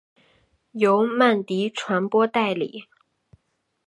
[0.71, 2.85] 由曼迪传播代理。